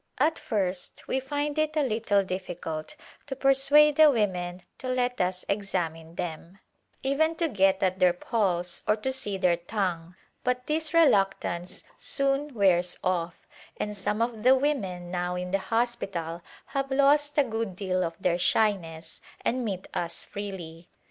At 0.17 0.39
first 0.39 1.07
we 1.07 1.19
find 1.19 1.59
it 1.59 1.77
a 1.77 1.83
little 1.83 2.23
difficult 2.23 2.95
to 3.27 3.35
persuade 3.35 3.97
the 3.97 4.09
women 4.09 4.63
to 4.79 4.87
let 4.87 5.21
us 5.21 5.45
examine 5.47 6.15
them, 6.15 6.57
even 7.03 7.35
to 7.35 7.47
get 7.47 7.83
at 7.83 7.99
their 7.99 8.11
pulse 8.11 8.81
or 8.87 8.95
to 8.95 9.11
see 9.11 9.37
their 9.37 9.57
tongue, 9.57 10.15
but 10.43 10.65
this 10.65 10.91
reluctance 10.91 11.83
soon 11.99 12.55
wears 12.55 12.97
off, 13.03 13.45
and 13.77 13.95
some 13.95 14.23
of 14.23 14.41
the 14.41 14.55
women 14.55 15.11
now 15.11 15.35
in 15.35 15.51
the 15.51 15.59
hospital 15.69 16.41
have 16.65 16.89
lost 16.89 17.37
a 17.37 17.43
good 17.43 17.75
deal 17.75 18.03
of 18.03 18.15
their 18.19 18.39
shyness 18.39 19.21
and 19.45 19.63
meet 19.63 19.87
us 19.93 20.23
freely. 20.23 20.89